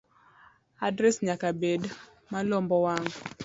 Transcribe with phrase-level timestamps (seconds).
[0.87, 1.89] Adres nyaka bedi
[2.31, 3.07] malombo wang